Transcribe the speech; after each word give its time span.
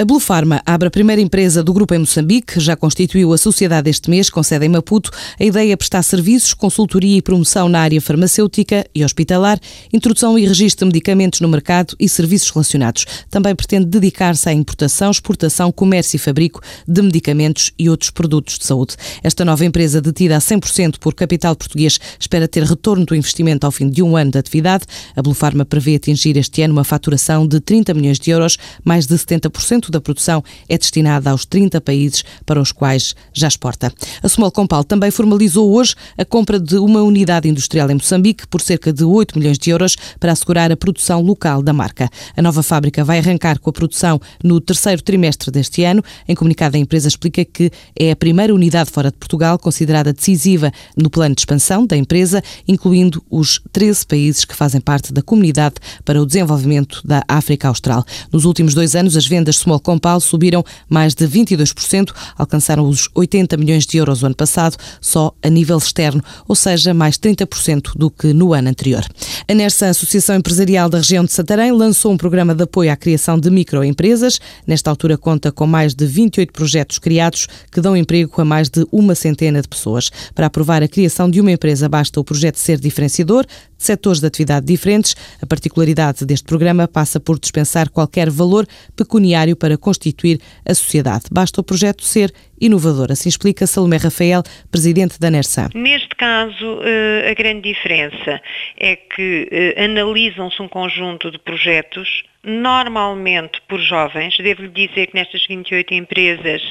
A 0.00 0.04
Blue 0.06 0.18
Pharma 0.18 0.62
abre 0.64 0.88
a 0.88 0.90
primeira 0.90 1.20
empresa 1.20 1.62
do 1.62 1.74
grupo 1.74 1.92
em 1.92 1.98
Moçambique, 1.98 2.58
já 2.58 2.74
constituiu 2.74 3.34
a 3.34 3.36
sociedade 3.36 3.90
este 3.90 4.08
mês, 4.08 4.30
com 4.30 4.42
sede 4.42 4.64
em 4.64 4.68
Maputo. 4.70 5.10
A 5.38 5.44
ideia 5.44 5.74
é 5.74 5.76
prestar 5.76 6.02
serviços, 6.02 6.54
consultoria 6.54 7.18
e 7.18 7.20
promoção 7.20 7.68
na 7.68 7.80
área 7.80 8.00
farmacêutica 8.00 8.86
e 8.94 9.04
hospitalar, 9.04 9.60
introdução 9.92 10.38
e 10.38 10.46
registro 10.46 10.86
de 10.86 10.94
medicamentos 10.94 11.42
no 11.42 11.48
mercado 11.50 11.94
e 12.00 12.08
serviços 12.08 12.48
relacionados. 12.48 13.04
Também 13.28 13.54
pretende 13.54 13.84
dedicar-se 13.84 14.48
à 14.48 14.54
importação, 14.54 15.10
exportação, 15.10 15.70
comércio 15.70 16.16
e 16.16 16.18
fabrico 16.18 16.62
de 16.88 17.02
medicamentos 17.02 17.70
e 17.78 17.90
outros 17.90 18.08
produtos 18.08 18.58
de 18.58 18.64
saúde. 18.64 18.96
Esta 19.22 19.44
nova 19.44 19.66
empresa, 19.66 20.00
detida 20.00 20.34
a 20.34 20.40
100% 20.40 20.94
por 20.98 21.12
capital 21.12 21.54
português, 21.54 22.00
espera 22.18 22.48
ter 22.48 22.62
retorno 22.62 23.04
do 23.04 23.14
investimento 23.14 23.66
ao 23.66 23.70
fim 23.70 23.90
de 23.90 24.02
um 24.02 24.16
ano 24.16 24.30
de 24.30 24.38
atividade. 24.38 24.86
A 25.14 25.20
Blue 25.20 25.34
Pharma 25.34 25.66
prevê 25.66 25.96
atingir 25.96 26.38
este 26.38 26.62
ano 26.62 26.72
uma 26.72 26.84
faturação 26.84 27.46
de 27.46 27.60
30 27.60 27.92
milhões 27.92 28.18
de 28.18 28.30
euros, 28.30 28.56
mais 28.82 29.06
de 29.06 29.14
70% 29.14 29.89
da 29.90 30.00
produção 30.00 30.42
é 30.68 30.78
destinada 30.78 31.30
aos 31.30 31.44
30 31.44 31.80
países 31.80 32.24
para 32.46 32.60
os 32.60 32.72
quais 32.72 33.14
já 33.32 33.48
exporta. 33.48 33.92
A 34.22 34.28
Small 34.28 34.50
Compal 34.50 34.84
também 34.84 35.10
formalizou 35.10 35.72
hoje 35.72 35.94
a 36.16 36.24
compra 36.24 36.58
de 36.58 36.76
uma 36.76 37.02
unidade 37.02 37.48
industrial 37.48 37.90
em 37.90 37.94
Moçambique 37.94 38.46
por 38.46 38.60
cerca 38.60 38.92
de 38.92 39.04
8 39.04 39.38
milhões 39.38 39.58
de 39.58 39.70
euros 39.70 39.96
para 40.18 40.32
assegurar 40.32 40.70
a 40.72 40.76
produção 40.76 41.20
local 41.20 41.62
da 41.62 41.72
marca. 41.72 42.08
A 42.36 42.42
nova 42.42 42.62
fábrica 42.62 43.04
vai 43.04 43.18
arrancar 43.18 43.58
com 43.58 43.70
a 43.70 43.72
produção 43.72 44.20
no 44.42 44.60
terceiro 44.60 45.02
trimestre 45.02 45.50
deste 45.50 45.84
ano. 45.84 46.02
Em 46.28 46.34
comunicado, 46.34 46.76
a 46.76 46.80
empresa 46.80 47.08
explica 47.08 47.44
que 47.44 47.70
é 47.98 48.10
a 48.12 48.16
primeira 48.16 48.54
unidade 48.54 48.90
fora 48.90 49.10
de 49.10 49.16
Portugal 49.16 49.58
considerada 49.58 50.12
decisiva 50.12 50.72
no 50.96 51.10
plano 51.10 51.34
de 51.34 51.40
expansão 51.40 51.86
da 51.86 51.96
empresa, 51.96 52.42
incluindo 52.66 53.22
os 53.30 53.60
13 53.72 54.06
países 54.06 54.44
que 54.44 54.54
fazem 54.54 54.80
parte 54.80 55.12
da 55.12 55.22
Comunidade 55.22 55.76
para 56.04 56.20
o 56.20 56.26
Desenvolvimento 56.26 57.00
da 57.04 57.22
África 57.28 57.68
Austral. 57.68 58.04
Nos 58.32 58.44
últimos 58.44 58.74
dois 58.74 58.94
anos, 58.94 59.16
as 59.16 59.26
vendas 59.26 59.56
Small 59.56 59.79
Compal 59.80 60.20
subiram 60.20 60.64
mais 60.88 61.14
de 61.14 61.26
22%, 61.26 62.12
alcançaram 62.36 62.88
os 62.88 63.08
80 63.14 63.56
milhões 63.56 63.86
de 63.86 63.96
euros 63.96 64.22
o 64.22 64.26
ano 64.26 64.34
passado, 64.34 64.76
só 65.00 65.32
a 65.42 65.48
nível 65.48 65.78
externo, 65.78 66.22
ou 66.46 66.54
seja, 66.54 66.94
mais 66.94 67.16
30% 67.16 67.96
do 67.96 68.10
que 68.10 68.32
no 68.32 68.52
ano 68.52 68.68
anterior. 68.68 69.04
A 69.48 69.54
NERSA, 69.54 69.88
Associação 69.88 70.36
Empresarial 70.36 70.88
da 70.88 70.98
região 70.98 71.24
de 71.24 71.32
Santarém, 71.32 71.72
lançou 71.72 72.12
um 72.12 72.16
programa 72.16 72.54
de 72.54 72.64
apoio 72.64 72.92
à 72.92 72.96
criação 72.96 73.38
de 73.38 73.50
microempresas. 73.50 74.40
Nesta 74.66 74.90
altura 74.90 75.18
conta 75.18 75.50
com 75.50 75.66
mais 75.66 75.94
de 75.94 76.06
28 76.06 76.52
projetos 76.52 76.98
criados 76.98 77.48
que 77.70 77.80
dão 77.80 77.96
emprego 77.96 78.40
a 78.40 78.44
mais 78.44 78.68
de 78.68 78.86
uma 78.92 79.14
centena 79.14 79.60
de 79.60 79.68
pessoas. 79.68 80.10
Para 80.34 80.46
aprovar 80.46 80.82
a 80.82 80.88
criação 80.88 81.30
de 81.30 81.40
uma 81.40 81.52
empresa 81.52 81.88
basta 81.88 82.20
o 82.20 82.24
projeto 82.24 82.56
ser 82.56 82.78
diferenciador, 82.78 83.44
de 83.44 83.84
setores 83.84 84.20
de 84.20 84.26
atividade 84.26 84.66
diferentes. 84.66 85.16
A 85.40 85.46
particularidade 85.46 86.24
deste 86.24 86.44
programa 86.44 86.86
passa 86.86 87.18
por 87.18 87.38
dispensar 87.38 87.88
qualquer 87.88 88.30
valor 88.30 88.66
pecuniário 88.94 89.56
para 89.60 89.76
constituir 89.78 90.40
a 90.66 90.74
sociedade. 90.74 91.26
Basta 91.30 91.60
o 91.60 91.64
projeto 91.64 92.02
ser 92.02 92.32
inovador. 92.60 93.12
Assim 93.12 93.28
explica 93.28 93.66
Salomé 93.66 93.98
Rafael, 93.98 94.42
presidente 94.70 95.20
da 95.20 95.30
NERSA. 95.30 95.68
Neste 95.74 96.14
caso, 96.16 96.80
eh, 96.82 97.30
a 97.30 97.34
grande 97.34 97.72
diferença 97.72 98.40
é 98.76 98.96
que 98.96 99.48
eh, 99.50 99.84
analisam-se 99.84 100.60
um 100.60 100.68
conjunto 100.68 101.30
de 101.30 101.38
projetos 101.38 102.24
normalmente 102.42 103.60
por 103.68 103.78
jovens. 103.80 104.36
Devo-lhe 104.38 104.68
dizer 104.68 105.08
que 105.08 105.14
nestas 105.14 105.46
28 105.46 105.94
empresas 105.94 106.62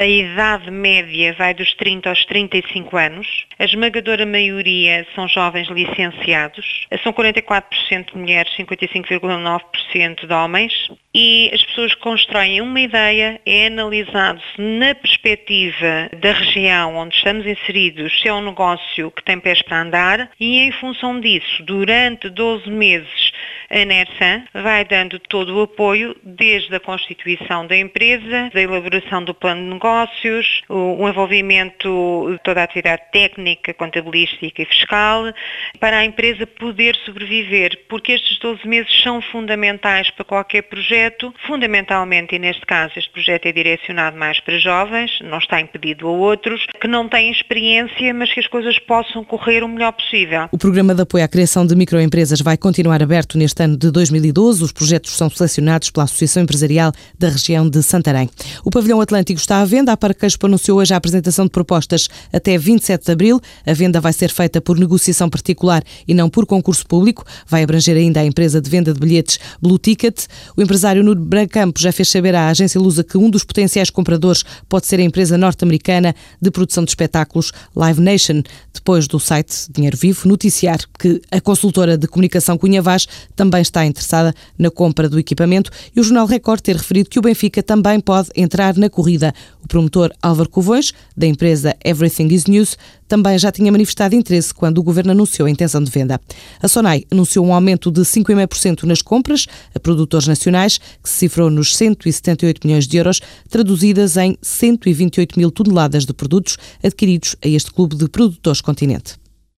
a 0.00 0.06
idade 0.06 0.70
média 0.70 1.34
vai 1.34 1.52
dos 1.52 1.74
30 1.74 2.08
aos 2.08 2.24
35 2.24 2.96
anos. 2.96 3.44
A 3.58 3.66
esmagadora 3.66 4.24
maioria 4.24 5.06
são 5.14 5.28
jovens 5.28 5.68
licenciados. 5.68 6.86
São 7.02 7.12
44% 7.12 8.12
de 8.12 8.18
mulheres, 8.18 8.50
55,9% 8.56 10.26
de 10.26 10.32
homens. 10.32 10.72
E 11.14 11.50
as 11.52 11.62
pessoas 11.64 11.94
constroem 11.96 12.62
uma 12.62 12.80
ideia, 12.80 13.38
é 13.44 13.66
analisado-se 13.66 14.58
na 14.58 14.94
perspectiva 14.94 16.08
da 16.18 16.32
região 16.32 16.96
onde 16.96 17.16
estamos 17.16 17.44
inseridos, 17.44 18.20
se 18.20 18.28
é 18.28 18.32
um 18.32 18.40
negócio 18.40 19.10
que 19.10 19.24
tem 19.24 19.38
pés 19.38 19.60
para 19.60 19.82
andar 19.82 20.30
e 20.38 20.60
em 20.60 20.72
função 20.72 21.20
disso, 21.20 21.62
durante 21.64 22.30
12 22.30 22.70
meses, 22.70 23.29
a 23.70 23.84
NERSAN 23.84 24.42
vai 24.52 24.84
dando 24.84 25.18
todo 25.20 25.56
o 25.56 25.62
apoio, 25.62 26.16
desde 26.24 26.74
a 26.74 26.80
constituição 26.80 27.66
da 27.66 27.76
empresa, 27.76 28.50
da 28.52 28.60
elaboração 28.60 29.22
do 29.22 29.32
plano 29.32 29.62
de 29.62 29.74
negócios, 29.74 30.62
o 30.68 31.08
envolvimento 31.08 32.28
de 32.32 32.38
toda 32.42 32.60
a 32.60 32.64
atividade 32.64 33.02
técnica, 33.12 33.72
contabilística 33.72 34.62
e 34.62 34.64
fiscal, 34.64 35.32
para 35.78 35.98
a 35.98 36.04
empresa 36.04 36.46
poder 36.46 36.96
sobreviver, 37.04 37.84
porque 37.88 38.12
estes 38.12 38.38
12 38.40 38.66
meses 38.66 39.02
são 39.02 39.22
fundamentais 39.22 40.10
para 40.10 40.24
qualquer 40.24 40.62
projeto, 40.62 41.32
fundamentalmente, 41.46 42.34
e 42.34 42.38
neste 42.38 42.66
caso 42.66 42.94
este 42.96 43.10
projeto 43.10 43.46
é 43.46 43.52
direcionado 43.52 44.16
mais 44.16 44.40
para 44.40 44.58
jovens, 44.58 45.18
não 45.22 45.38
está 45.38 45.60
impedido 45.60 46.08
a 46.08 46.10
outros, 46.10 46.66
que 46.80 46.88
não 46.88 47.08
têm 47.08 47.30
experiência, 47.30 48.12
mas 48.12 48.32
que 48.32 48.40
as 48.40 48.48
coisas 48.48 48.78
possam 48.80 49.22
correr 49.24 49.62
o 49.62 49.68
melhor 49.68 49.92
possível. 49.92 50.48
O 50.50 50.58
programa 50.58 50.94
de 50.94 51.02
apoio 51.02 51.24
à 51.24 51.28
criação 51.28 51.64
de 51.64 51.76
microempresas 51.76 52.40
vai 52.40 52.56
continuar 52.56 53.02
aberto 53.02 53.38
neste 53.38 53.59
ano 53.62 53.76
de 53.76 53.90
2012. 53.90 54.64
Os 54.64 54.72
projetos 54.72 55.16
são 55.16 55.28
selecionados 55.28 55.90
pela 55.90 56.04
Associação 56.04 56.42
Empresarial 56.42 56.92
da 57.18 57.28
região 57.28 57.68
de 57.68 57.82
Santarém. 57.82 58.28
O 58.64 58.70
pavilhão 58.70 59.00
Atlântico 59.00 59.38
está 59.38 59.60
à 59.60 59.64
venda. 59.64 59.92
A 59.92 59.96
Parquespo 59.96 60.46
anunciou 60.46 60.78
hoje 60.78 60.94
a 60.94 60.96
apresentação 60.96 61.44
de 61.44 61.50
propostas 61.50 62.08
até 62.32 62.56
27 62.56 63.04
de 63.04 63.12
abril. 63.12 63.40
A 63.66 63.72
venda 63.72 64.00
vai 64.00 64.12
ser 64.12 64.30
feita 64.30 64.60
por 64.60 64.78
negociação 64.78 65.28
particular 65.28 65.82
e 66.08 66.14
não 66.14 66.28
por 66.28 66.46
concurso 66.46 66.86
público. 66.86 67.24
Vai 67.46 67.62
abranger 67.62 67.96
ainda 67.96 68.20
a 68.20 68.24
empresa 68.24 68.60
de 68.60 68.70
venda 68.70 68.92
de 68.92 69.00
bilhetes 69.00 69.38
Blue 69.60 69.78
Ticket. 69.78 70.26
O 70.56 70.62
empresário 70.62 71.04
Nuno 71.04 71.24
Brancampo 71.24 71.80
já 71.80 71.92
fez 71.92 72.08
saber 72.08 72.34
à 72.34 72.48
agência 72.48 72.80
Lusa 72.80 73.04
que 73.04 73.18
um 73.18 73.28
dos 73.28 73.44
potenciais 73.44 73.90
compradores 73.90 74.44
pode 74.68 74.86
ser 74.86 75.00
a 75.00 75.02
empresa 75.02 75.36
norte-americana 75.36 76.14
de 76.40 76.50
produção 76.50 76.84
de 76.84 76.90
espetáculos 76.90 77.52
Live 77.74 78.00
Nation, 78.00 78.42
depois 78.72 79.06
do 79.06 79.20
site 79.20 79.70
Dinheiro 79.70 79.96
Vivo 79.96 80.28
noticiar 80.28 80.78
que 80.98 81.20
a 81.30 81.40
consultora 81.40 81.98
de 81.98 82.06
comunicação 82.06 82.56
Cunha 82.56 82.80
Vaz 82.80 83.06
também 83.34 83.49
também 83.50 83.62
está 83.62 83.84
interessada 83.84 84.32
na 84.56 84.70
compra 84.70 85.08
do 85.08 85.18
equipamento 85.18 85.72
e 85.94 86.00
o 86.00 86.04
Jornal 86.04 86.24
Record 86.24 86.60
ter 86.60 86.76
referido 86.76 87.10
que 87.10 87.18
o 87.18 87.22
Benfica 87.22 87.60
também 87.64 87.98
pode 87.98 88.28
entrar 88.36 88.76
na 88.76 88.88
corrida. 88.88 89.34
O 89.62 89.66
promotor 89.66 90.12
Álvaro 90.22 90.48
Covões, 90.48 90.92
da 91.16 91.26
empresa 91.26 91.76
Everything 91.84 92.28
is 92.28 92.44
News, 92.44 92.78
também 93.08 93.36
já 93.40 93.50
tinha 93.50 93.72
manifestado 93.72 94.14
interesse 94.14 94.54
quando 94.54 94.78
o 94.78 94.84
governo 94.84 95.10
anunciou 95.10 95.46
a 95.46 95.50
intenção 95.50 95.82
de 95.82 95.90
venda. 95.90 96.20
A 96.62 96.68
Sonai 96.68 97.02
anunciou 97.10 97.44
um 97.44 97.52
aumento 97.52 97.90
de 97.90 98.02
5,5% 98.02 98.84
nas 98.84 99.02
compras 99.02 99.46
a 99.74 99.80
produtores 99.80 100.28
nacionais, 100.28 100.78
que 100.78 101.10
se 101.10 101.16
cifrou 101.16 101.50
nos 101.50 101.76
178 101.76 102.64
milhões 102.64 102.86
de 102.86 102.96
euros, 102.96 103.20
traduzidas 103.48 104.16
em 104.16 104.38
128 104.40 105.36
mil 105.36 105.50
toneladas 105.50 106.06
de 106.06 106.12
produtos 106.12 106.56
adquiridos 106.84 107.34
a 107.44 107.48
este 107.48 107.72
clube 107.72 107.96
de 107.96 108.08
produtores 108.08 108.60
continente. 108.60 109.18